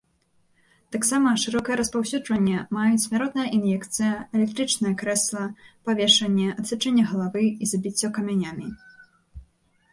Таксама 0.93 1.33
шырокае 1.41 1.75
распаўсюджванне 1.81 2.57
маюць 2.77 3.03
смяротная 3.05 3.45
ін'екцыя, 3.57 4.15
электрычнае 4.39 4.93
крэсла, 5.05 5.45
павешанне, 5.89 6.49
адсячэнне 6.59 7.03
галавы 7.11 7.43
і 7.51 7.73
забіццё 7.73 8.07
камянямі. 8.17 8.67